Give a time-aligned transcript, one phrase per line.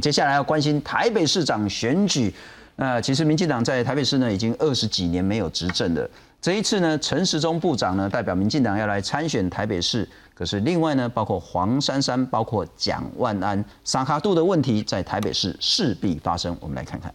[0.00, 2.32] 接下来要关心台北市长选举。
[2.76, 6.08] 那其实民进党在台北市呢已经二十几年没有执政了。
[6.40, 16.56] 这一次呢，陈时中部长呢代表民进党要来参选台北市，可是另外呢，包括黄珊珊、包括蒋万安、沙卡度的问题，在台北市势必发生。
[16.60, 17.12] 我们来看看。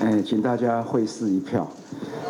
[0.00, 1.66] 哎，请大家会试一票，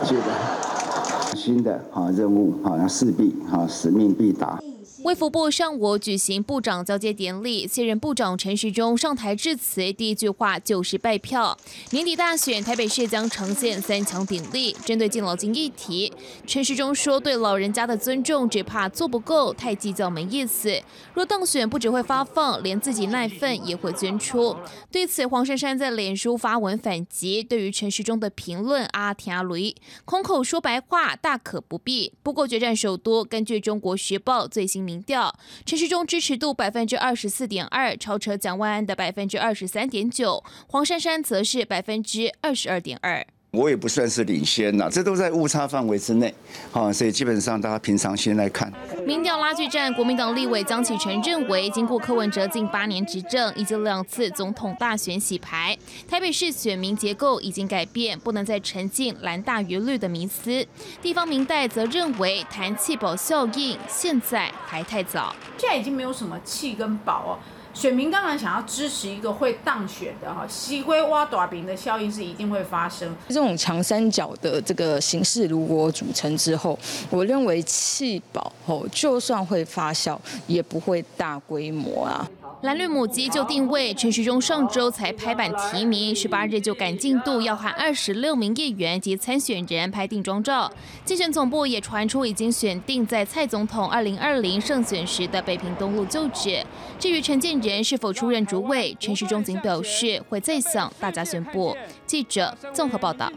[0.04, 4.60] 记得新的啊任务啊，要势必啊使命必达。
[5.04, 11.56] 卫福部上午举行部长交接典礼，现任部长陈时中上台致辞，第一句话就是拜票。
[11.90, 14.72] 年底大选，台北市将呈现三强鼎立。
[14.84, 16.12] 针对敬老金议题，
[16.48, 20.82] 陈时中说：“对老人家的尊重，只怕做不够，太计较没意思。
[21.14, 24.56] 若当选，不只会发放，连自己那份也会捐出。”
[24.90, 32.12] 对此，黄珊珊在脸书发文反击，对于陈时中的评论阿天阿雷，空口说白话，大可不必。
[32.24, 34.87] 不过，决战首都，根据中国时报最新。
[34.88, 43.26] 民调，陈世忠支持度百分之二十四点二，超车蒋万安的百分之二十三点九，黄珊珊则是百分之二十二点二。
[43.50, 46.32] 我也不算是领先呐，这都在误差范围之内，
[46.70, 48.70] 啊，所以基本上大家平常心来看。
[49.06, 60.66] 民调拉锯战，国民党立委江启臣认为，经过柯文哲近八年执政，以及两次总统大选洗牌，台北市选民结构已经改变，不能再沉浸蓝大于绿的迷思。
[61.00, 67.38] 地方民代则认为，谈气保效应现在还太早，现在已经没有什么气跟保哦。
[67.78, 73.14] 选民当然想要支持一个会当选的哈，西龟挖短饼的效应是一定会发生。
[73.28, 76.76] 这种长三角的这个形式如果组成之后，
[77.08, 80.18] 我认为气保后就算会发酵，
[80.48, 82.28] 也不会大规模啊。
[82.62, 90.68] 蓝绿母鸡就定位，陈时中上周才拍板提名，十八日就赶进度，要喊二十六名议员及参选人拍定妆照。
[91.04, 96.60] 竞选总部也传出已经选定在蔡总统二零二零胜选时的北平东路就职。
[96.98, 101.76] 至于陈建仁是否出任主委，陈时中仅表示会再向大家宣布。
[102.06, 103.30] 记者综合报道。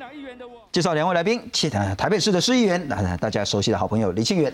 [0.72, 4.52] 介绍两位来宾，台台北市的市议员，那大家熟悉的好朋友李庆元，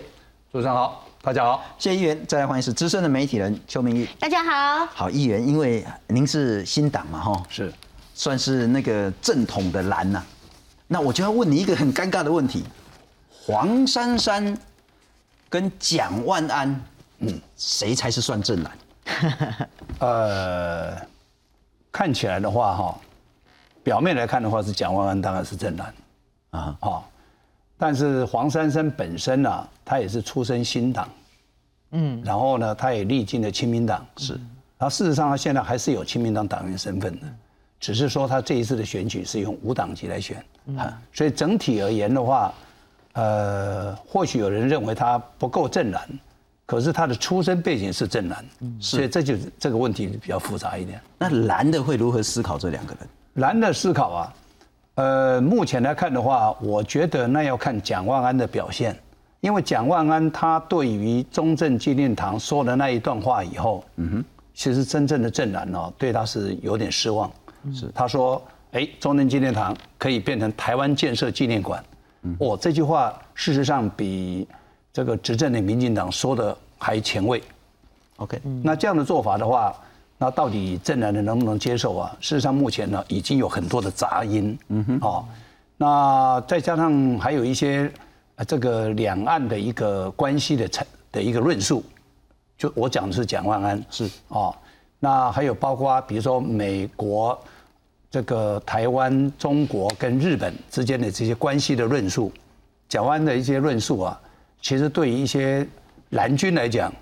[0.52, 1.04] 主持人好。
[1.20, 4.08] 大家好，谢议员，再来欢迎是资深的媒体人邱明玉。
[4.20, 7.72] 大家好，好议员，因为您是新党嘛，哈，是，
[8.14, 10.24] 算是那个正统的蓝呐。
[10.86, 12.64] 那我就要问你一个很尴尬的问题：
[13.30, 14.56] 黄珊珊
[15.48, 16.84] 跟蒋万安，
[17.18, 18.72] 嗯，谁才是算正蓝？
[20.00, 20.96] 呃，
[21.90, 22.98] 看起来的话，哈，
[23.82, 25.94] 表面来看的话是蒋万安当然是正蓝，
[26.50, 27.08] 啊，好。
[27.80, 31.08] 但是黄珊珊本身呢，他也是出身新党，
[31.92, 37.26] 嗯，然后呢，他也历尽了亲民党，是，然后事实上他现在还是有亲民党党员身份的，
[37.78, 40.44] 只是说他这一次的选举是用无党籍来选，
[40.76, 42.52] 啊，所以整体而言的话，
[43.12, 46.08] 呃，或许有人认为他不够正蓝，
[46.68, 48.44] 可是他的出身背景是正蓝，
[48.78, 51.00] 所以这就这个问题比较复杂一点。
[51.18, 53.08] 那蓝的会如何思考这两个人？
[53.36, 54.34] 蓝的思考啊。
[54.96, 58.94] 呃，目前来看的话，我觉得那要看蒋万安的表现，
[59.40, 67.30] 因为蒋万安他对于中正纪念堂说的那一段话以后，嗯哼，其实真正的正蓝哦，对他是有点失望。
[67.72, 68.42] 是他说，
[68.72, 71.82] 哎，中正纪念堂可以变成台湾建设纪念馆，
[72.40, 74.46] 哦，这句话事实上比
[74.98, 77.40] 这个执政的民进党说的还前卫。
[78.16, 79.72] OK，那这样的做法的话。
[80.20, 82.16] 那到底正南的能不能接受啊？
[82.18, 85.24] 事实上，目前呢已经有很多的杂音，嗯哼，哦，
[85.76, 87.88] 那再加上还有一些
[88.44, 91.84] 这个两岸的一个关系的成的一个论述，
[92.56, 94.52] 就我讲的是蒋万安是哦，
[94.98, 97.40] 那还有包括比如说美国、
[98.10, 102.32] 这个台湾、中国跟日本之间的这些关系的论述，
[102.88, 104.20] 蒋万安的一些论述啊，
[104.60, 105.66] 其实对于一些
[106.10, 106.92] 蓝军来讲。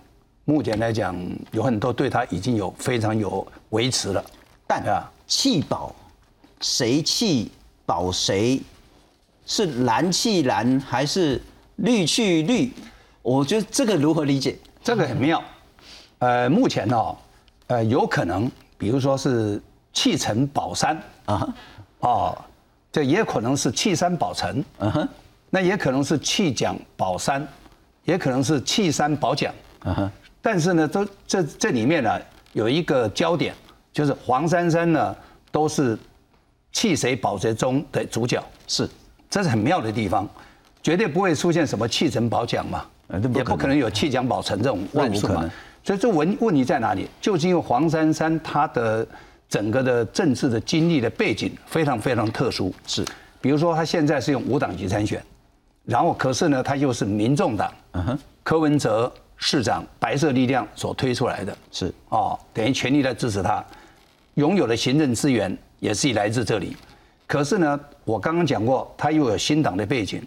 [0.49, 1.13] 目前来讲，
[1.51, 4.25] 有很多对他已经有非常有维持了，
[4.65, 5.93] 但啊，弃保
[6.61, 7.51] 谁弃
[7.85, 8.63] 保谁，
[9.45, 11.43] 是蓝弃蓝还是
[11.79, 12.73] 绿去绿？
[13.23, 14.57] 我觉得这个如何理解？
[14.85, 15.43] 这个很妙。
[16.21, 17.17] 呃，目前呢，
[17.67, 19.61] 呃，有可能，比如说是
[19.93, 21.55] 弃城保山啊，
[21.99, 22.39] 哦，
[22.93, 25.09] 这也可能是弃山保城，嗯哼，
[25.51, 27.47] 那也可能是弃蒋保山，
[28.05, 29.53] 也可能是弃山保蒋。
[30.43, 32.21] 但是呢，都这这里面呢
[32.53, 33.55] 有一个焦点，
[33.93, 35.15] 就是黄珊珊呢
[35.51, 35.99] 都是
[36.73, 38.89] 弃谁保谁中的主角，是，
[39.29, 40.29] 这是很妙的地方，
[40.83, 42.87] 绝对不会出现什么弃城保蒋嘛，
[43.35, 45.51] 也不可能有弃蒋保陈这种论述嘛。
[45.83, 47.09] 所以这问问题在哪里？
[47.21, 49.07] 就是因为黄珊珊她的
[49.49, 53.05] 整个的政治的经历的背景非常非常特殊，是，
[53.41, 55.23] 比如说她现在是用无党籍参选，
[55.87, 59.11] 然后可是呢他又是民众党，嗯哼，柯文哲。
[59.39, 61.93] 市长白色力量所推出来的，是。
[62.09, 63.63] 哦，等于全力在支持他，
[64.37, 66.75] 拥有的行政资源也是来自这里。
[67.27, 70.23] 可是呢，我刚刚讲过，他又有新党的背景，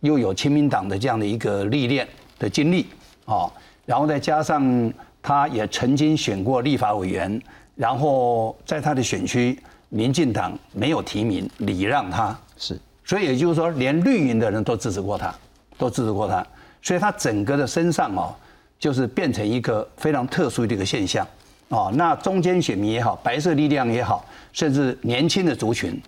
[0.00, 2.08] 又有亲民党的这样的一个历练
[2.38, 2.86] 的经历，
[3.26, 3.52] 哦，
[3.84, 4.90] 然后再加上
[5.22, 7.38] 他也曾经选过立法委员，
[7.76, 15.34] 然后在他的选区，民进党没有提名，礼让他，是，所以也就是说，连绿营的人都支持过他，
[15.76, 16.46] 都支持过他，
[16.82, 18.34] 所以他整个的身上哦，
[18.78, 21.26] 就是变成一个非常特殊的一个现象，
[21.68, 26.00] 哦，那中间选民也好，白色力量也好，甚至年轻的族群。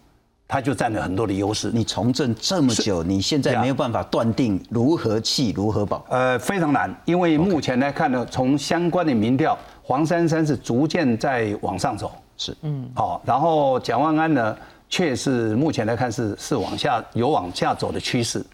[0.48, 1.72] 他就占了很多的优势。
[1.74, 6.06] 你从政这么久，你现在没有办法断定如何弃如何保？
[6.08, 14.56] 呃，非常难，因为目前来看呢，从相关的民调，黄珊珊是逐渐在往上走，是，嗯，好，然后蒋万安呢，
[14.88, 18.44] 却是目前来看是是往下有往下走的趋势。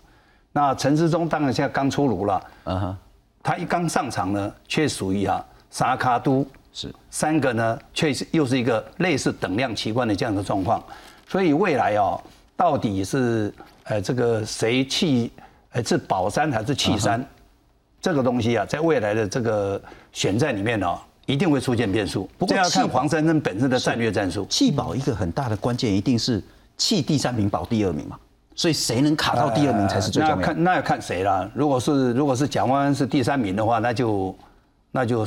[0.53, 2.97] 那陈时中当然现在刚出炉了，嗯哼，
[3.43, 10.83] 他一刚上场呢，却属于啊沙卡都，是三个呢，却是又是一个类似等量奇观的这样的状况。
[11.27, 12.21] 所以未来哦，
[12.57, 13.53] 到底是
[13.85, 15.33] 呃这个谁弃
[15.71, 17.25] 呃是保山还是弃山，
[18.01, 19.81] 这个东西啊，在未来的这个
[20.13, 22.29] 选战里面哦，一定会出现变数。
[22.39, 24.47] 不过要看黄珊珊本身的战略战术。
[24.49, 26.43] 弃保一个很大的关键一定是
[26.77, 28.17] 弃第三名保第二名嘛，
[28.55, 30.37] 所以谁能卡到第二名才是最重要。
[30.37, 31.51] 那看那要看谁了。
[31.55, 34.35] 如果是如果是蒋万安是第三名的话，那就
[34.91, 35.27] 那就。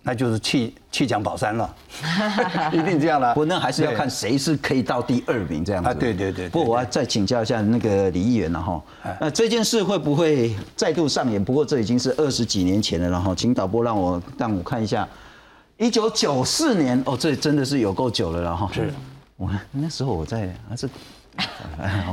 [0.00, 1.74] 那就是弃弃蒋保三了，
[2.72, 3.34] 一定这样了。
[3.34, 5.90] 不，那还是要看谁是可以到第二名这样子。
[5.90, 6.48] 啊，对对对。
[6.48, 8.82] 不，我要再请教一下那个李议员了哈。
[9.20, 11.44] 那这件事会不会再度上演？
[11.44, 15.06] 不过这已经是二十几年前了，然后请导播让我让我看一下，
[15.78, 18.70] 一九九四年哦，这真的是有够久了了哈。
[18.74, 18.92] 是，
[19.36, 20.88] 我那时候我在还是。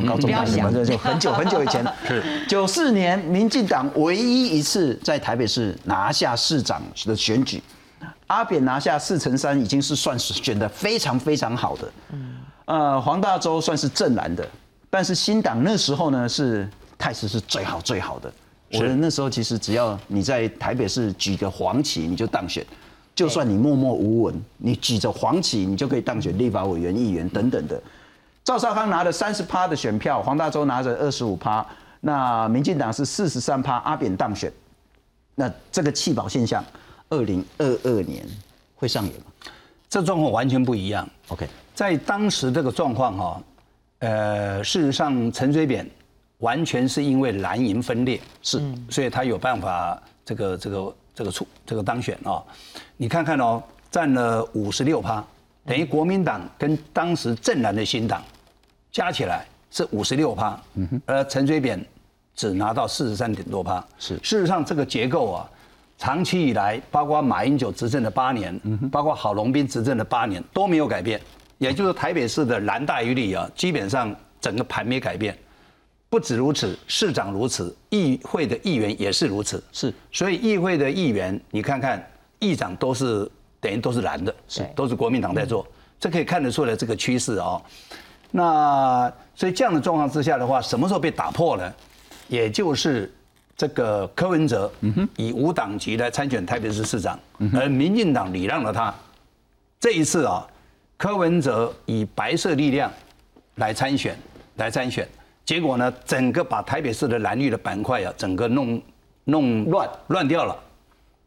[0.06, 1.92] 高中班什么这，就很久很久以前了。
[2.08, 7.60] 是九四年，民进党唯一一次在台北市拿下市长的选举，
[8.28, 11.92] 阿扁拿下四成三，已经是算是选的非常非常好的。
[12.12, 12.36] 嗯，
[12.66, 14.48] 呃，黄大洲算是正蓝的，
[14.92, 18.32] 但是新党那时候呢是态势是最好最好的。
[18.74, 22.64] 我觉得那时候其实只要你在台北市举个黄旗，你就当选；
[23.16, 27.82] 就算你默默无闻，你举着黄旗，你就可以当选立法委员、议员等等的。
[28.44, 31.66] 赵少康拿了三十趴的选票，黄大洲拿着二十五趴，
[32.02, 34.52] 那民进党是四十三趴，阿扁当选。
[35.34, 36.64] 那这个弃保现象，
[37.10, 38.26] 二零二二年
[38.76, 39.26] 会上演吗？
[39.90, 41.08] 这状况完全不一样。
[41.30, 43.42] OK，在当时这个状况哈，
[44.00, 45.90] 呃，事实上陈水扁
[46.40, 52.44] 完全是因为蓝营分裂，是，所以他有办法这个这个这个出这个当选啊。
[52.98, 55.26] 你看看哦，占了五十六趴，
[55.66, 58.22] 等于国民党跟当时正蓝的新党。
[58.92, 60.58] 加起来是五十六趴，
[61.06, 61.86] 而陈水扁
[62.34, 63.86] 只拿到四十三点多趴。
[64.00, 65.50] 是，事实上这个结构啊，
[65.98, 68.58] 长期以来，包括马英九执政的八年，
[68.90, 71.20] 包括郝龙斌执政的八年都没有改变。
[71.58, 75.38] 也就是台北市的蓝大于绿啊，基本上整个盘没改变。
[76.16, 79.62] 不止如此，市长如此，议会的议员也是如此。
[79.74, 82.02] 是，所以议会的议员，你看看
[82.40, 83.30] 议长都是
[83.60, 85.68] 等于都是蓝的，是都是国民党在做，
[86.00, 87.62] 这可以看得出来这个趋势哦。
[88.32, 91.74] 那所以这样的状况之下的话，什么时候被打破呢？
[92.30, 93.14] 也就是
[93.58, 94.72] 这个柯文哲
[95.18, 97.20] 以无党籍来参选台北市市长，
[97.54, 98.96] 而民进党礼让了他。
[99.82, 100.48] 这一次啊，
[100.96, 102.90] 柯文哲以白色力量
[103.56, 104.18] 来参选，
[104.56, 105.06] 来参选，
[105.46, 108.82] 结果呢，整个把台北市的蓝绿的板块啊，整个弄
[109.26, 110.58] 弄乱乱掉了。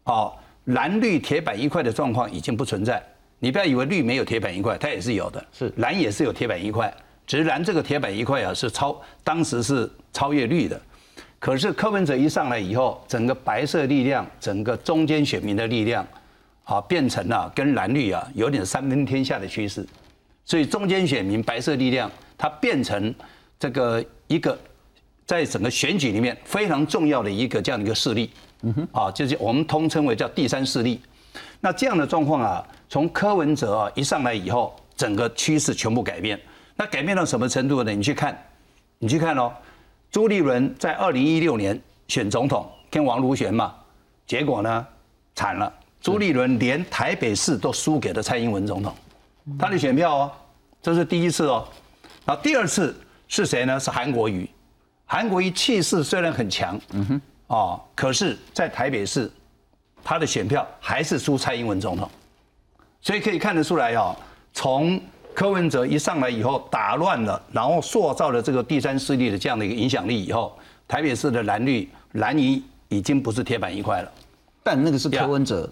[0.02, 3.02] 好，蓝绿铁板一块的状况已经不存在。
[3.38, 5.44] 你不要以为绿没有铁板一块，它也是有的。
[5.52, 6.92] 是蓝也是有铁板一块，
[7.26, 10.80] 只是蓝这个铁板一块啊是超当时是超越绿的。
[11.38, 16.04] 可是柯文哲一上来以后，整个白色力量，整个中间选民的力量，
[16.64, 19.86] 啊，变成了跟蓝绿啊有点三分天下的趋势。
[20.44, 23.14] 所以中间选民白色力量，它变成
[23.58, 24.58] 这个一个
[25.26, 28.30] 在整个选举里面非常重要的一个这样的一个势力。
[28.62, 31.00] 嗯哼，啊，就是我们通称为叫第三势力。
[31.60, 32.66] 那这样的状况啊。
[32.90, 36.40] 从柯文哲啊一上来以后，整个趋势全部改变。
[36.74, 37.92] 那改变到什么程度呢？
[37.92, 38.42] 你去看，
[38.98, 39.52] 你去看哦。
[40.10, 43.74] 朱立伦在二零一六年选总统跟王如玄嘛，
[44.26, 44.86] 结果呢
[45.34, 45.70] 惨了。
[46.00, 48.94] 朱立伦连台北市都输给了蔡英文总统，
[49.58, 50.32] 他的选票哦，
[50.80, 51.68] 这是第一次哦。
[52.24, 52.96] 然后第二次
[53.28, 53.78] 是谁呢？
[53.78, 54.48] 是韩国瑜。
[55.06, 59.30] 韩国瑜气势虽然很强，嗯哼，哦，可是在台北市
[60.02, 62.10] 他的选票还是输蔡英文总统。
[63.00, 64.14] 所以可以看得出来哦，
[64.52, 65.00] 从
[65.34, 70.58] 柯文哲一上来以后打乱了，然后塑造了这个第三势力的这样的一个影响力以后，
[70.88, 74.12] 台北市的蓝绿蓝营已经不是铁板一块了。
[74.62, 75.62] 但那个是柯文哲，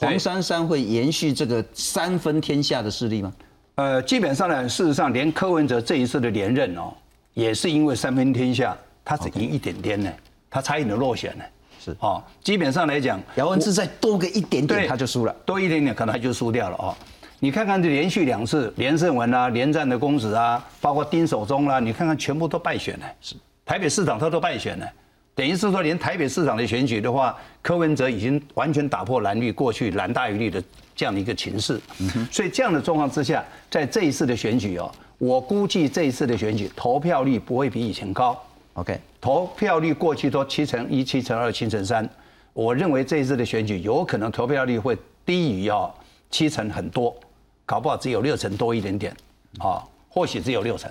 [0.00, 3.32] 对黄珊珊会延续这个三分天下的势力吗？
[3.76, 6.92] 呃，基本上呢，事实上连柯文哲这一次的连任哦，
[7.34, 10.10] 也是因为三分天下，他只赢一点点呢，
[10.50, 11.44] 他差一点落选呢。
[11.80, 15.34] 是哦，基本上来讲，姚文智再多个一点点他就输了。
[15.44, 16.94] 多一点点可能他就输掉了哦。
[17.40, 23.06] 你看看这连续两次连胜文啊、连战的公子啊，包括丁守中啦、你看看全部都败选了。
[23.20, 23.34] 是
[23.66, 24.88] 台北市长他都败选了，
[25.34, 30.62] 等于是说连台北市长的选举的话，柯文哲已经完全打破蓝绿过去蓝大于绿的
[30.94, 31.80] 这样的一个情势。
[31.98, 34.88] 嗯所以这样的状况之下，在这一次的选举哦，
[35.22, 38.36] 我估计这一次的选举投票率不会比以前高。
[38.72, 42.08] OK，投票率过去都七成一、七成二、七成三，
[42.52, 45.88] 我认为这一次的选举有可能投票率会低于啊
[46.28, 47.16] 七成很多，
[47.64, 49.16] 搞不好只有六成多一点点，
[49.60, 50.90] 啊，或许只有六成。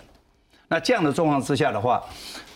[0.69, 2.01] 那这样的状况之下的话，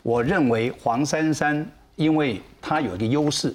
[0.02, 3.54] 我认为黄珊珊因为她有一个优势，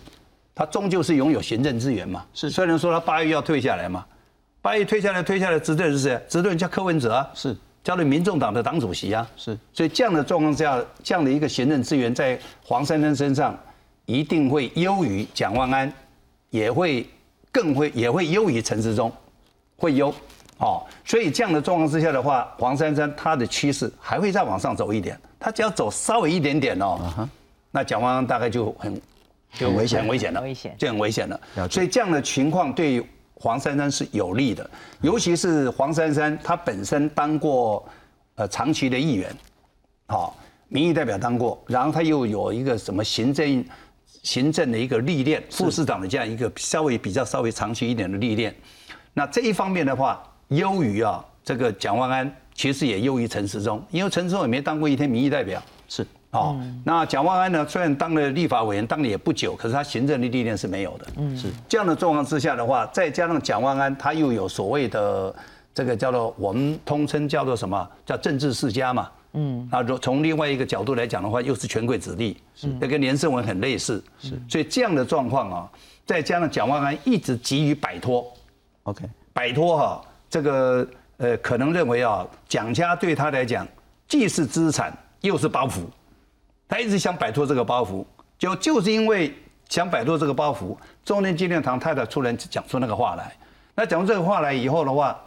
[0.55, 2.27] 她终究是拥有行政资源嘛。
[2.35, 4.05] 是，虽然说她八月要退下来嘛，
[4.61, 6.23] 八月退下来，退下来执政是谁？
[6.29, 7.31] 执政叫柯文哲啊。
[7.33, 13.59] 是交给民众党的党主席啊，是，所以这样的状况下，这样的一个行政资源在黄珊珊身上
[14.05, 15.91] 一定会优于蒋万安，
[16.51, 17.07] 也会
[17.51, 19.11] 更会也会优于陈时中，
[19.77, 20.15] 会优，
[20.59, 27.29] 哦，所以这样的状况之下的话，黄珊珊她的趋势还会再往上走一点，她只要走稍微一点点哦，
[27.71, 29.01] 那蒋万安大概就很
[29.55, 33.03] 就很危险很危险了，危险就很危险了所以这样的情况对于
[33.41, 34.69] 黄珊珊是有利的，
[35.01, 37.89] 尤其是黄珊珊她本身当过
[38.35, 39.35] 呃长期的议员，
[40.09, 40.37] 好、
[40.69, 43.65] 民意代表当过，然后她又有一个什么行政
[44.23, 48.55] 行政的一个历练，副市长的这样一个稍微比较稍微长期一点的历练，
[49.15, 55.63] 那这一方面的话，优于啊这个蒋万安，其实也优于陈时中，因为陈时中也没当过一天民意代表。
[55.89, 57.67] 是哦，那蒋万安呢？
[57.69, 61.07] 虽然当了立法委员，当了也不久，可是他行政的历练是没有的。
[61.17, 61.49] 嗯，是。
[61.69, 65.35] 这样的状况之下的话，再加上蒋万安他又有所谓的
[65.75, 67.89] 这个叫做我们通称叫做什么？
[68.07, 69.09] 叫政治世家嘛。
[69.33, 72.69] 嗯，那如从另外一个角度来讲的话，又是权贵子弟，是。
[72.81, 74.03] 那跟连胜文很类似。
[74.21, 75.71] 是，所以这样的状况啊，
[76.07, 78.25] 再加上蒋万安一直急于摆脱
[78.85, 83.67] ，OK，摆脱哈、这个呃，可能认为啊，蒋家对他来讲
[84.09, 85.83] 既是资产又是包袱，
[86.71, 88.05] 他一直想摆脱这个包袱，
[88.39, 89.35] 就就是因为
[89.69, 93.37] 想摆脱这个包袱，中年纪念堂太太突然讲出那个话来，
[93.75, 95.21] 那讲出这个话来以后的话，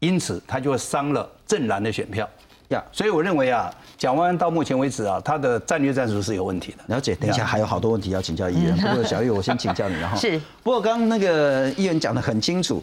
[0.00, 2.28] 因此他就会伤了正蓝的选票
[2.70, 6.78] 呀所以我认为啊，蒋万安到目前为止啊，他的战略战术是有问题的。
[6.88, 7.14] 了解。
[7.14, 10.16] 等一下还有好多问题要请教议员， 不过小玉我先请教你了哈。
[10.16, 10.36] 是。
[10.64, 12.82] 不过刚刚那个议员讲的很清楚，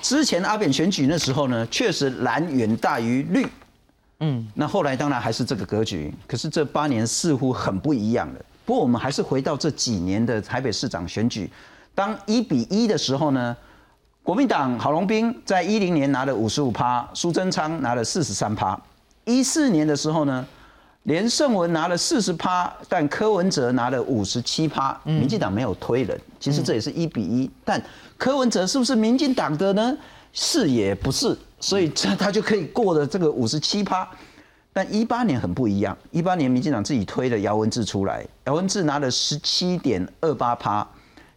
[0.00, 3.46] 之前阿扁选举那时候呢，确实蓝远大于绿。
[4.26, 8.40] 嗯，那后来当然还是这个格局，可是这八年似乎很不一样了。
[8.64, 11.50] 不过我们还是回到这几年的台北市长选举，
[11.94, 13.54] 当一比一的时候呢，
[14.22, 18.80] 国民党郝龙斌在一零年拿了五十五趴，苏贞昌拿了四十三趴。
[19.26, 20.46] 一四年的时候呢，
[21.02, 24.98] 连胜文拿了四十趴，但柯文哲拿了五十七趴。
[25.04, 27.50] 民进党没有推人，其实这也是一比一。
[27.62, 27.82] 但
[28.16, 29.94] 柯文哲是不是民进党的呢？
[30.34, 34.06] 是也不是，所以这 他就可以过了这个五十七趴。
[34.72, 40.84] 但一八年很不一样，一八年民进党自己推了姚文智出来，姚文智拿了十七点二八趴，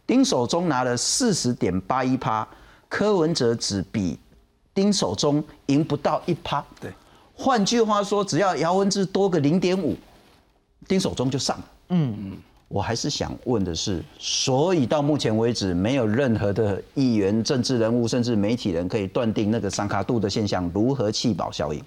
[0.04, 2.46] 丁守中拿了四十点八一趴，
[2.88, 4.18] 柯文哲只比
[4.74, 6.64] 丁守中赢不到一趴。
[6.80, 6.92] 对，
[7.32, 9.96] 换句话说，只要姚文智多个零点五，
[10.88, 11.64] 丁守中就上了。
[11.90, 12.36] 嗯，
[12.68, 21.82] 我还是想问的是，所以到目前为止，没有任何的议员、政治人物，甚至媒体人可以断定那个三卡度的现象如何弃保效应。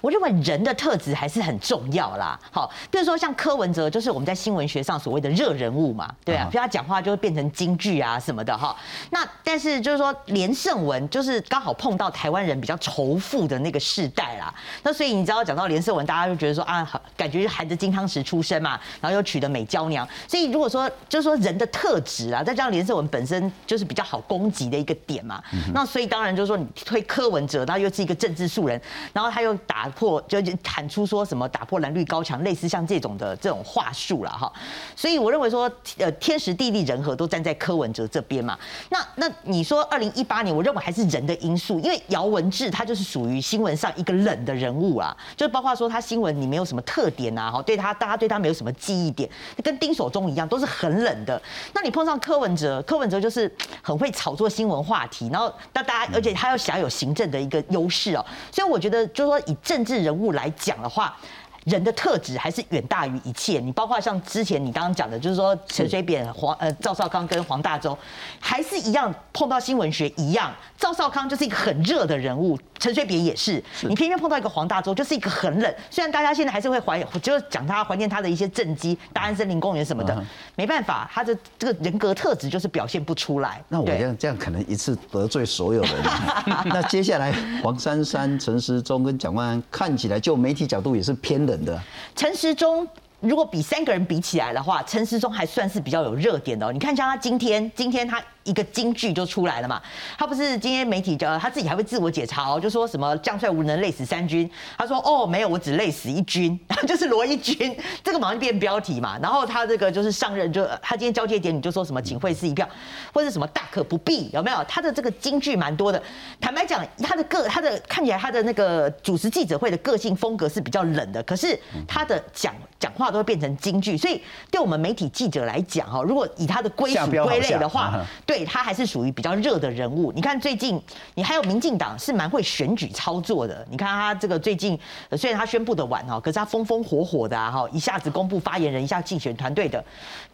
[0.00, 2.40] 我认为人的特质还是很重要啦。
[2.50, 8.74] 好，比如说像柯文哲，就是我们在新闻学上所谓的热人物嘛，对啊，啊比如他讲话就会变成京剧啊什么的哈。
[9.10, 14.52] 那但是就是说连胜文就是刚好碰到台湾人比较仇富的那个世代啦。
[14.82, 20.08] 那所以你知道讲到连胜文，大家就觉得说啊，好感觉含着金汤匙出生嘛，然后又娶的美娇娘。
[20.28, 25.42] 所以如果说就是说人的特质啊，再加上连胜文本身就是比较好攻击的一个点嘛，
[25.74, 28.80] 那所以当然就是说你推柯文哲，他又是一个政治素人，
[29.12, 34.52] 然后他又打破就就喊出说什么打破蓝绿高墙，类似像这种的这种话术了哈。
[34.96, 38.58] 所以我认为说，呃，天时地利人和都站在柯文哲这边嘛。
[38.90, 49.28] 那那你说二零一八年，我认为还是人的因素，因为姚文智他就是属于新闻上一个冷的人物啊，就包括说他新闻你没有什么特点啊，哈，对他大家对他没有什么记忆点，
[49.62, 51.40] 跟丁守中一样，都是很冷的。
[51.72, 53.52] 那你碰上柯文哲，柯文哲就是
[53.82, 61.16] 很会炒作新闻话题，然后那大家，而且他又享有行政的一个优势哦，所以我觉得就是说以政治人物来讲的话。
[61.64, 63.60] 人的特质还是远大于一切。
[63.60, 67.96] 你包括像之前你刚刚讲的，就是说陈水扁、黄呃赵少康跟黄大洲，
[68.40, 73.62] 还是一样碰到新闻学一样，赵少康就是一个很热的人物，陈水扁也是。
[73.82, 75.74] 你偏偏碰到一个黄大洲，就是一个很冷。
[75.90, 80.24] 虽然大家现在还是会怀，就是讲他怀念他的一些政绩，大安森林公园什么的，
[80.56, 83.62] 没办法，他的这个人格特质就是表现不出来。
[83.68, 85.92] 那我这样这样可能一次得罪所有人。
[86.66, 91.80] 那接下来黄珊珊、陈时中跟蒋万安看起来就媒体角度也是偏冷的。
[92.16, 92.86] 陈时中
[93.20, 96.72] 如果比三个人比起来的话，陈时中还算是比较有热点的。
[96.72, 98.20] 你看像他今天，今天他。
[98.44, 99.80] 一个金句就出来了嘛，
[100.18, 109.18] 他不是今天媒体呃他自己还会自我解嘲，就说什么将帅无能累死三军，他说哦没有，我只累死一军， 就是罗一军，这个马上变标题嘛。
[109.22, 112.68] 然后他这个就是上任就他今天交接典礼就说什么请会是一票，
[113.12, 114.64] 或者什么大可不必，有没有？
[114.64, 116.02] 他的这个金句蛮多的。
[116.40, 124.20] 坦白讲，他的个他的看起来他的那个主持记者会的个性风格是比较冷的，可是他的讲讲话都会变成金句，所以
[124.50, 128.04] 对我们媒体记者来讲哈，如果以他的归属归类的话。
[128.24, 130.10] 对对他还是属于比较热的人物。
[130.10, 130.80] 你看最近，
[131.14, 133.66] 你还有民进党是蛮会选举操作的。
[133.70, 134.78] 你看他这个最近，
[135.18, 139.84] 虽然他宣布的晚哈，可是他风风火火的啊哈，一下子公布发言人，一下竞选团队的，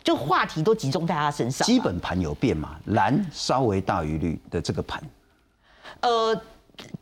[0.04, 1.66] 就话题都集中在他身上。
[1.66, 2.76] 基本盘有变嘛？
[2.84, 5.02] 蓝稍微大于绿的这个盘。
[6.02, 6.40] 呃，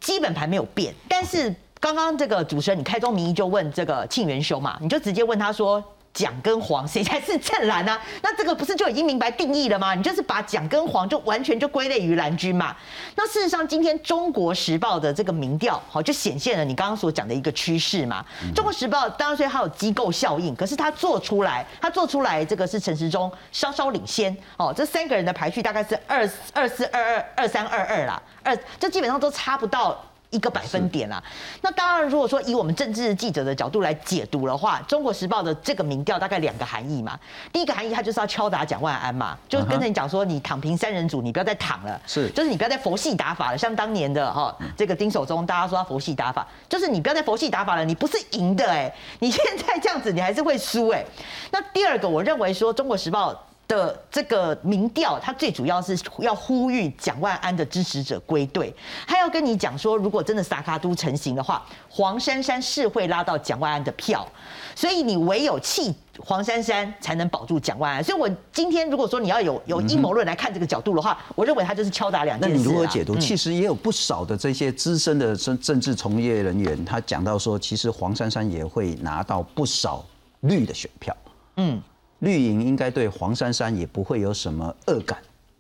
[0.01, 5.85] 基本盘没有变，但是刚刚这个主持人你开宗明义就问这个庆元兄嘛，你就直接问他说。
[6.17, 7.99] 蒋跟黄 谁才是正蓝呢？
[8.23, 9.95] 那这个不是就已经明白定义了吗？
[9.95, 12.75] 你就是把蒋跟黄就完全就归类于蓝军嘛。
[13.17, 18.25] 那事实上，今天中国时报的这个民调，好就显现了你刚刚所讲的一个趋势嘛。
[18.55, 24.73] 中国时报当然虽然它有机构效应，可是它做出来，它做出来这个是陈时中稍稍领先哦。
[24.75, 30.03] 这三个人的排序大概是二二四二二二三二二啦，二这基本上都差不到。
[30.31, 31.23] 一个百分点啦，
[31.63, 37.19] 那当然，如果说以我们政治记者的角度来解读的话，《中国时报》的这个民调大概两个含义嘛。
[37.53, 43.59] 第一个含义，它就是要敲打蒋万安嘛，就跟着你讲说，你躺平三人组，你不要再躺了，是，就是你不要再佛系打法了。
[43.59, 51.05] 像当年的哈，这个丁守中，大家说他佛系打法，就是你不要再佛系打法了，你不是赢的哎，你现在这样子，你还是会输哎。
[51.51, 53.33] 那第二个，我认为说，《中国时报》。
[53.69, 58.73] 的这个民调，它最主要是要呼吁蒋万安的支持者归队，
[59.07, 64.27] 他要跟你讲说，如果真的萨卡都成型的话，黄珊珊是会拉到蒋万安的票，
[64.75, 68.05] 所以你唯有弃黄珊珊才能保住蒋万安。
[68.05, 72.55] 所以我今天如果说你要有有阴谋论来看这个角度的话，我认为他就是敲打两件事。
[72.55, 73.17] 那你如何解读？
[73.17, 80.05] 其实也有不少的这些资深的政政治从业人员，他讲到说，其实黄珊珊也会拿到不少
[80.43, 81.17] 绿的选票。
[81.57, 81.83] 嗯。
[82.21, 85.19] 绿营应该对黄珊珊也不会有什么恶感，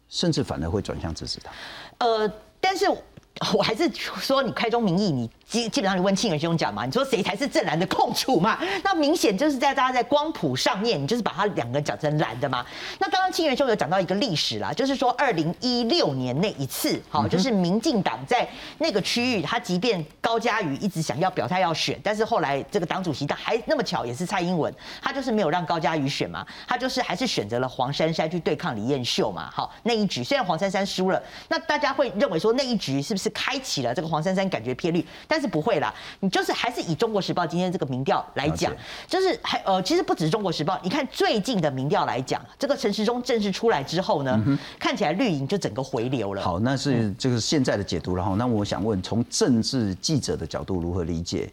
[0.08, 1.50] 甚至反而会转向支持她。
[1.98, 5.30] 呃，但是我还是说，你开宗明义，你。
[5.48, 8.58] 基基本上你问庆元兄讲嘛，你说谁才是正蓝的控处嘛？
[8.82, 12.66] 那明显就是在大家在光谱上面，你就是把他两个讲成蓝的嘛。
[12.98, 29.48] 那刚刚庆元兄有讲到一个历史啦，就是说二零一六年那一次，好，就是民进党在那个区域，他即便高嘉瑜一直想要表态要选，但是后来这个党主席他还那么巧也是蔡英文，他就是没有让高嘉瑜选嘛，他就是还是选择了黄珊珊去对抗李彦秀嘛。
[29.54, 35.06] 好，那一局虽然黄珊珊输了，那大家会认为说那一局是不是开启了这个黄珊珊感觉偏绿？
[35.28, 38.72] 但是不会啦，你就是还是以中国时报今天这个民调来讲，
[39.06, 46.42] 就是还呃，其实不只是中国时报，你看最近的民调来讲，这个陈时中正式出来之后呢，看起来绿营就整个回流了。
[46.42, 48.34] 好，那是这个现在的解读了哈。
[48.36, 51.50] 那我想问，从政治记者的角度如何理解？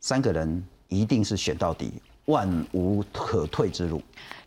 [0.00, 1.92] 三个人一定是选到底，
[2.26, 4.02] 万无可退之路。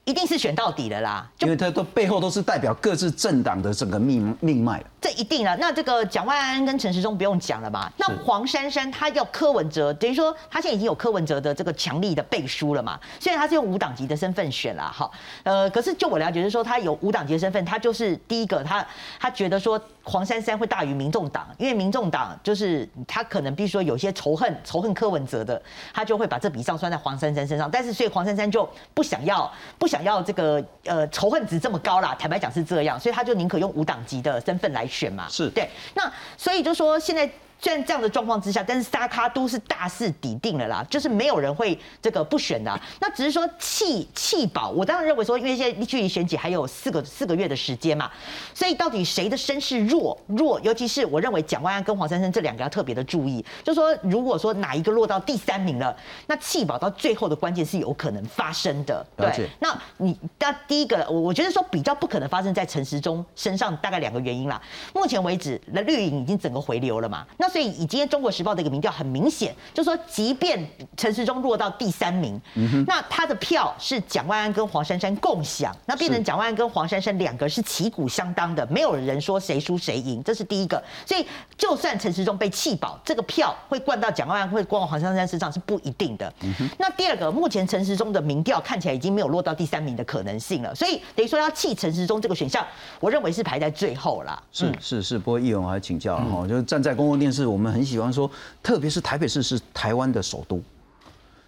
[0.08, 4.82] 一定是选到底的啦，因为他都背后都是代表各自政党的整个命命脉。
[5.02, 5.54] 这一定了。
[5.58, 7.91] 那这个蒋万安跟陈时中不用讲了嘛？
[7.98, 12.98] 那黄珊珊她要柯文哲，等于说她现在已经有柯文哲的这个强力的背书了嘛？
[13.20, 15.12] 虽然她是用无党籍的身份选了哈，
[15.43, 18.86] 呃，可是就我了解是说她有无党籍的身份，她就是第一个，她
[19.20, 25.62] 她觉得说黄珊珊会大于民众党，因为民众党就是他可能比如说有些仇恨仇恨柯文哲的，
[25.93, 27.70] 他就会把这笔账算在黄珊珊身上。
[27.70, 29.98] 但是所以黄珊珊就不想要 不想。
[30.08, 35.28] 要这个呃仇恨值这么高啦，坦白讲是这样，所以他就宁可用无党籍的身份来选嘛。
[35.28, 37.30] 是对，那所以就说现在。
[37.60, 42.80] 虽然这样的状况之下，但是沙卡都是大势底定了啦，就是没有人会这个不选的。
[43.00, 48.10] 那只是说弃弃保，我当然认为说，因为现在距离选举还有四个四个月的时间嘛，
[48.54, 55.96] 所以到底谁的声势弱弱，尤其是我认为蒋万安跟黄珊珊这两个要特别的注意，就说如果说哪一个落到第三名了，
[56.28, 59.06] 那弃保到最后的关键是有可能发生的。
[59.15, 64.62] 对，那你那第一个，我我觉得说比较不可能发生在陈时中身上，大概两个原因啦。
[64.93, 70.60] 目前为止，那绿营已经整个回流了嘛，那那所以以今天中国时报的一个民调很明显，就说即便
[70.97, 72.38] 陈时中落到第三名，
[72.86, 80.83] 那他的票是蒋万安跟黄珊珊共享，那变成蒋万安跟黄珊珊两个是旗鼓相当的，没有人说谁输谁赢，这是第一个。
[81.05, 81.25] 所以
[81.57, 86.33] 就算陈时中被弃保，这个票会灌到蒋万安会灌到黄珊珊身上是不一定的。
[86.77, 92.67] 那第二个，目前陈时中的民调看起来已经没有落到第三名的可能性了，所以等于说要弃陈时中这个选项，
[92.99, 94.43] 我认为是排在最后啦。
[94.51, 98.30] 是是是，不过易勇还请教了哈，就是站在公共电视，我们很喜欢说，
[98.63, 100.62] 特别是台北市是台湾的首都，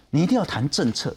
[0.10, 1.16] 你一定要谈政策。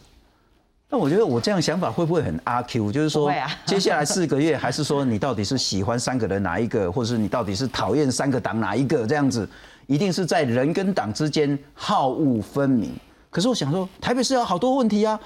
[0.88, 2.92] 那我觉得我这样想法会不会很阿 Q？
[2.92, 3.32] 就是说
[3.64, 9.06] 接下来四个月，还是说你到底是喜欢三个人哪一个，或者是你到底是讨厌三个党哪一个？
[9.06, 9.48] 这样子，
[9.86, 12.92] 一定是在人跟党之间好恶分明。
[13.30, 15.18] 可是我想说，台北市有好多问题啊，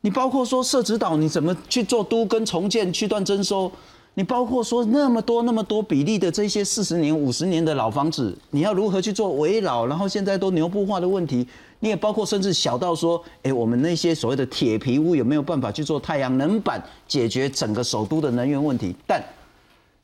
[0.00, 3.70] 你包括说社子岛你怎么去做都跟重建区段征收？
[4.14, 9.86] 你包括说那么多那么多比例的这些四十年、五十年的老房子，你要如何去做围老？
[9.86, 11.46] 然后现在都牛步化的问题，
[11.78, 18.94] 你也包括甚至小到说，哎，我们那些所谓的铁皮屋有没有办法去做太阳能板，解决整个首都的能源问题？
[19.06, 19.24] 但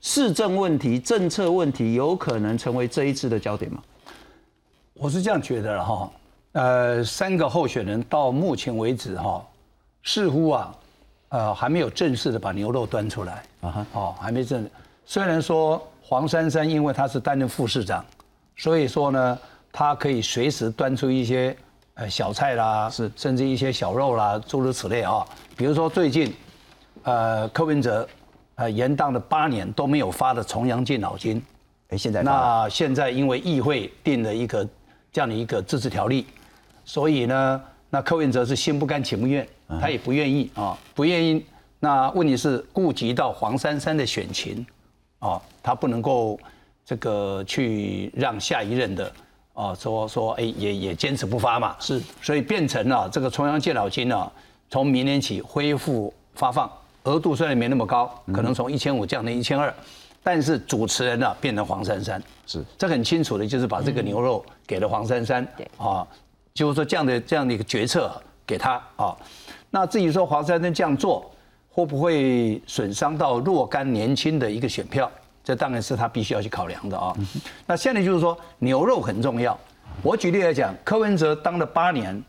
[0.00, 3.82] 市政问题、政策问题有可能成为这一次的焦点吗？
[4.94, 6.10] 我是这样觉得了哈。
[6.52, 9.44] 呃，三个候选人到目前为止哈，
[10.04, 10.72] 似乎啊。
[11.28, 14.68] 呃，还没有正式的把牛肉端出来啊哈，哦，还没正。
[15.04, 18.04] 虽然说黄珊珊因为她是担任副市长，
[18.56, 19.38] 所以说呢，
[19.72, 21.56] 她可以随时端出一些
[21.94, 25.26] 呃小菜啦，是甚至一些小肉啦，诸如此类啊。
[25.56, 26.32] 比如说最近，
[27.02, 28.08] 呃，柯文哲
[28.54, 31.42] 呃延宕了八年都没有发的重阳敬老金，
[31.88, 34.66] 哎，现在那现在因为议会定了一个
[35.12, 36.26] 这样的一个自治条例，
[36.84, 37.62] 所以呢。
[37.88, 39.46] 那柯文哲是心不甘情不愿，
[39.80, 41.44] 他也不愿意啊，不愿意。
[41.78, 44.64] 那问题是顾及到黄珊珊的选情，
[45.18, 46.38] 啊，他不能够
[46.84, 49.12] 这个去让下一任的
[49.52, 54.32] 啊说说哎也也坚持不发嘛，是，所以变成了这个重阳健老金呢，
[54.70, 56.70] 从明年起恢复发放，
[57.04, 59.72] 额度虽然没那么高，可能从一千五降到一千二，
[60.22, 66.06] 但是主持人呢变成黄珊珊，是，这很清楚的就是把这个牛肉给了黄珊珊，对啊。
[66.54, 68.10] 就是说这样的这样的一个决策
[68.46, 69.14] 给他啊，
[69.70, 71.30] 那至于说黄珊珊这样做
[71.68, 75.10] 会不会损伤到若干年轻的一个选票，
[75.44, 77.14] 这当然是他必须要去考量的啊。
[77.66, 79.58] 那现在就是说牛肉很重要。
[80.02, 82.22] 我举例来讲，柯文哲当了八年，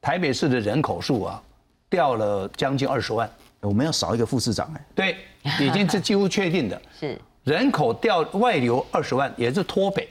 [0.00, 1.42] 台北市的人口数啊
[1.88, 3.28] 掉了将近二十万，
[3.60, 4.84] 我们要少一个副市长哎。
[4.94, 5.16] 对，
[5.60, 6.80] 已经是几乎确定的。
[6.98, 10.08] 是人口掉外流二十万，也是脱北。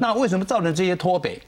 [0.00, 1.40] 那为什么造成这些脱北？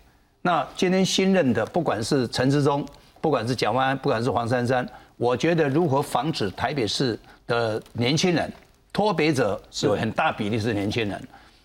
[0.43, 2.87] 那今天新任的，不管是陈志忠，
[3.21, 8.51] 不管是蒋万安，不管是黄珊珊，我觉得如何防止台北市的年轻人
[8.93, 11.23] 脱北者有很大比例是年轻人，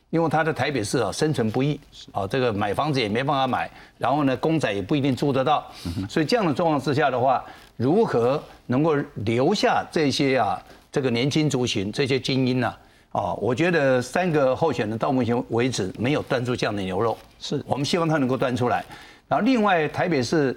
[0.10, 1.80] 因为他在台北市啊生存不易，
[2.12, 5.66] 啊这个买房子也没办法买，然后呢公仔也不一定住得到，
[6.10, 7.44] 所以这样的状况之下的话，
[7.78, 12.74] 如何能够留下这些啊这个年轻族群这些精英呢？
[13.12, 18.84] 哦，我觉得三个候选人到目前为止没有端出这样的牛肉，是我们希望他能够端出来。
[19.28, 20.54] 然后另外台北市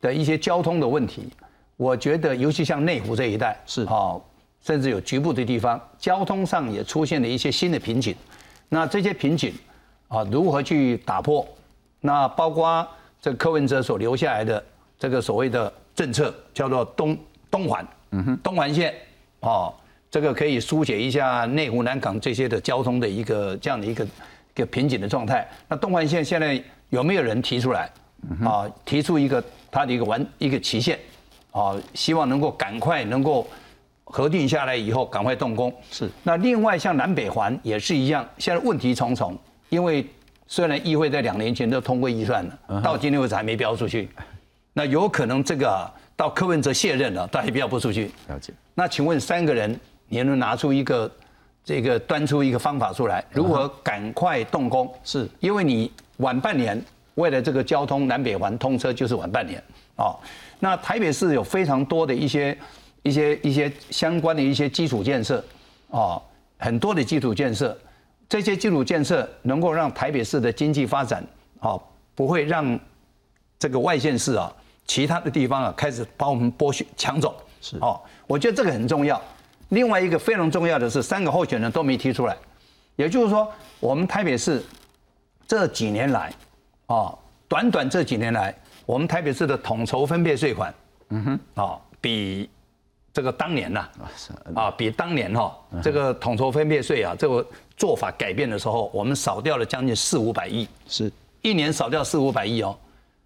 [0.00, 1.28] 的一些交通的问题，
[1.76, 4.20] 我觉得尤其像内湖这一带是哦，
[4.60, 8.14] 甚至有局部的地方交通上也出现了一些新的瓶颈。
[8.68, 9.52] 那这些瓶颈
[10.08, 11.46] 啊，如何去打破？
[12.00, 12.86] 那包括
[13.20, 14.64] 这柯文哲所留下来的
[14.98, 17.18] 这个所谓的政策，叫做东
[17.50, 18.94] 东环，嗯哼，东环线，
[19.40, 19.74] 哦。
[20.10, 24.08] 这个可以疏解一下内湖、南港这些的交通的一个这样的一个一
[24.54, 25.46] 个瓶颈的状态。
[25.68, 26.58] 那东环线现在
[26.88, 27.90] 有没有人提出来
[28.44, 28.70] 啊？
[28.84, 30.98] 提出一个他的一个完一个期限
[31.50, 31.76] 啊？
[31.94, 33.46] 希望能够赶快能够
[34.04, 35.72] 核定下来以后赶快动工。
[35.90, 36.10] 是。
[36.22, 39.36] 那另外像南北环也是一样，现在问题重重，
[39.68, 40.06] 因为
[40.46, 44.08] 虽然议会在两年前都通过预算了，到今天为止还没标出去，
[44.72, 48.10] 那有可能这个到柯文哲卸任了，他还标不出去。
[48.28, 48.52] 了解。
[48.74, 49.78] 那请问三个人？
[50.10, 51.10] 你能拿出一个
[51.62, 54.90] 这个端出一个方法出来，如何赶快动工？
[55.04, 56.82] 是因为你晚半年，
[57.18, 59.62] 为了这个交通南北环通车就是晚半年
[59.96, 60.14] 啊。
[60.60, 62.56] 那台北市有非常多的一些
[63.02, 65.44] 一些一些相关的一些基础建设
[65.90, 66.20] 啊，
[66.58, 67.76] 很多的基础建设，
[68.28, 71.24] 这些基础建设能够让台北市的经济发展
[71.60, 71.78] 啊，
[72.14, 72.78] 不会让
[73.58, 74.52] 这个外县市啊，
[74.86, 77.36] 其他的地方啊开始把我们剥削抢走。
[77.60, 79.20] 是哦，我觉得这个很重要。
[79.70, 82.36] 另外一个非常重要的是，三个候选人都没提出来，
[82.96, 83.46] 也就是说，
[83.80, 84.62] 我们台北市
[85.46, 86.32] 这几年来，
[86.88, 87.14] 啊，
[87.46, 88.54] 短短这几年来，
[88.86, 90.74] 我们台北市的统筹分配税款，
[91.10, 92.48] 嗯哼，啊，比
[93.12, 93.88] 这个当年呐，
[94.54, 97.46] 啊，比当年哈，这个统筹分配税啊，这个
[97.76, 102.74] 做法改变的时候，我们少掉了将近四五百亿，是，一年少掉四五百亿哦，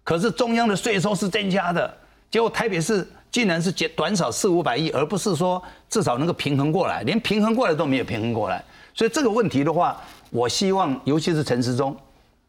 [0.03, 1.97] 可是中央的税收是增加的，
[2.29, 8.61] 结果台北市竟然是减短少四五百亿，而不是说至少能够平衡过来，连平衡过来都没有平衡过来。
[8.93, 11.95] 所以这个问题的话，我希望尤其是陈时中，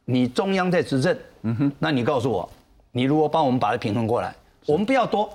[0.04, 2.48] 你中央在执政，嗯哼，那你告诉我，
[2.92, 4.34] 你如果帮我们把它平衡过来，
[4.66, 5.30] 我们不要多，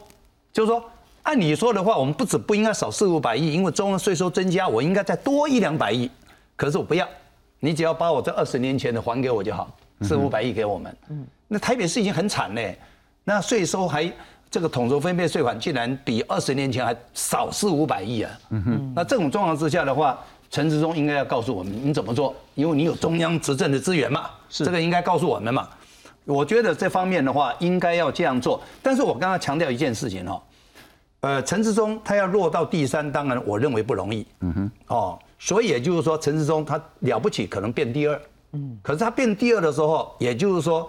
[0.51, 0.83] 就是说
[1.23, 6.09] 按你说的话，我们不止不应该少四五百亿，因为中央税收增加，我应该再多一两百亿，
[6.55, 7.07] 可是我不要，
[7.59, 9.69] 你只要把我这二十年前的还给我就好，
[10.01, 12.77] 四五百亿给我们，嗯，那台北市已经很惨嘞，
[13.23, 14.11] 那税收还。
[14.51, 18.31] 这个统筹分配税款竟然比二十年前还少四五百亿啊！
[18.49, 25.69] 嗯哼，那这种状况之下的话，陈志忠应该要告诉我们你怎么做，因为你有中央执政的资源嘛，是这个应该告诉我们嘛。
[26.25, 30.41] 我觉得这方面的话应该要这样做，但是我刚刚强调一件事情哦，
[31.21, 34.25] 呃，陈志忠他要落到第三，当然我认为不容易。
[34.41, 38.21] 嗯哼，哦，所以也就是说，陈志忠他了不起可能变第二，
[38.53, 40.87] 嗯，可是他变第二的时候，也就是说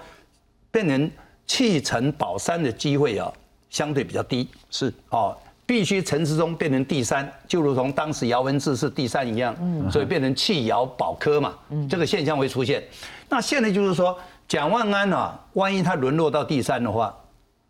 [0.70, 1.10] 变成
[1.46, 3.32] 弃城保三的机会啊。
[3.70, 5.38] 相对比较低，是哦，
[5.70, 9.54] 必须陈时中变成第三，就如同当时姚文智是第三一样，
[9.88, 11.54] 所以变成弃姚保科嘛，
[11.88, 12.82] 这个现象会出现。
[13.28, 17.16] 那现在就是说，蒋万安啊，万一他沦落到第三的话，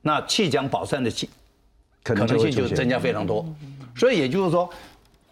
[0.01, 1.13] 那弃蒋保三的
[2.03, 3.45] 可能性就增加非常多。
[3.95, 4.71] 所以也就是说，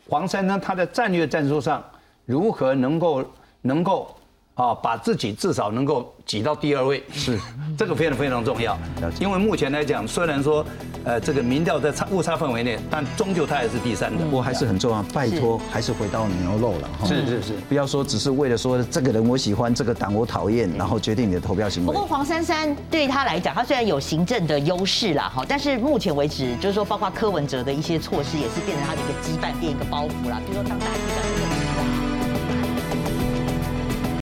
[0.07, 1.83] 黄珊呢，他在战略战术上
[2.27, 3.25] 如何能够
[3.63, 4.15] 能够。
[4.59, 7.39] 啊，把自己至少能够挤到第二位，是
[7.79, 8.77] 这个非常非常重要。
[9.21, 10.67] 因为目前来讲，虽然说，
[11.05, 14.25] 呃，这个民调在差误差范围内，但终究他还是第三的。
[14.33, 16.89] 我还是很重要，拜托，还是回到牛肉了。
[17.07, 21.93] 是是是，不要说只是为了说这个人我喜欢，这个党我讨厌，然后决定你的投票行为。
[21.93, 30.41] 不过黄珊珊对他来讲，他虽然有行政的优势啦，哈，但是目前为止，就是说，包括柯文哲的一些措施，也是变成他的一个羁绊，变一个包袱啦。
[30.45, 31.48] 比如说当大家。